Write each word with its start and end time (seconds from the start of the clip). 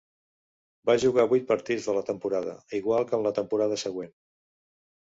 Va 0.89 0.95
jugar 1.03 1.25
vuit 1.33 1.45
partits 1.51 1.85
de 1.91 1.95
la 1.99 2.03
temporada, 2.09 2.57
igual 2.81 3.07
que 3.13 3.17
en 3.21 3.29
la 3.31 3.37
temporada 3.43 3.81
següent. 3.87 4.15